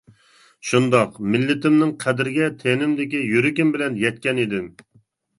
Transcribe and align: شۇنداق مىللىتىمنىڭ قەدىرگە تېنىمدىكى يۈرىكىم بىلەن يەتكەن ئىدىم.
شۇنداق 0.67 1.17
مىللىتىمنىڭ 1.33 1.91
قەدىرگە 2.03 2.47
تېنىمدىكى 2.63 3.21
يۈرىكىم 3.33 3.75
بىلەن 3.75 3.99
يەتكەن 4.05 4.41
ئىدىم. 4.45 4.65